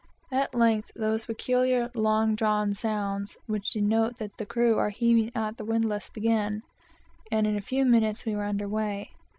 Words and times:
At 0.31 0.55
length 0.55 0.89
those 0.95 1.27
peculiar, 1.27 1.91
long 1.93 2.33
drawn 2.33 2.73
sounds, 2.73 3.37
which 3.45 3.73
denote 3.73 4.17
that 4.17 4.35
the 4.39 4.47
crew 4.47 4.79
are 4.79 4.89
heaving 4.89 5.31
the 5.57 5.63
windlass, 5.63 6.09
began, 6.09 6.63
and 7.31 7.45
in 7.45 7.55
a 7.55 7.61
few 7.61 7.85
moments 7.85 8.25
we 8.25 8.35
were 8.35 8.45
under 8.45 8.67
weigh. 8.67 9.11